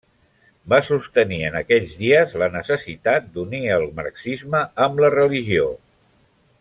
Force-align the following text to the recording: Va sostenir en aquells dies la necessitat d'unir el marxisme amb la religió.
Va 0.71 0.77
sostenir 0.85 1.37
en 1.49 1.57
aquells 1.59 1.93
dies 1.99 2.33
la 2.43 2.47
necessitat 2.55 3.29
d'unir 3.37 3.61
el 3.77 3.87
marxisme 4.01 4.63
amb 4.87 5.05
la 5.07 5.13
religió. 5.17 5.69